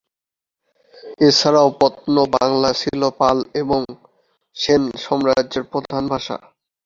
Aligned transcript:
এছাড়াও 1.21 1.69
"প্রত্ন 1.79 2.15
বাংলা" 2.35 2.69
ছিলো 2.81 3.07
পাল 3.19 3.37
এবং 3.61 3.81
সেন 4.57 4.83
সাম্রাজ্যের 5.03 5.63
প্রধান 5.71 6.03
ভাষা। 6.13 6.35